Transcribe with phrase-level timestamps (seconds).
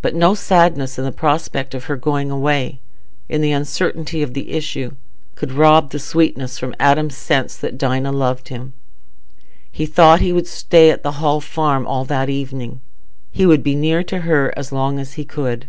[0.00, 5.50] But no sadness in the prospect of her going away—in the uncertainty of the issue—could
[5.50, 8.74] rob the sweetness from Adam's sense that Dinah loved him.
[9.68, 12.80] He thought he would stay at the Hall Farm all that evening.
[13.32, 15.66] He would be near her as long as he could.